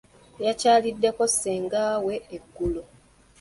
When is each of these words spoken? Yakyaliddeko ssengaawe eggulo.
Yakyaliddeko 0.45 1.23
ssengaawe 1.31 2.15
eggulo. 2.35 2.81